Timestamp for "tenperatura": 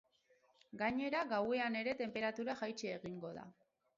2.01-2.57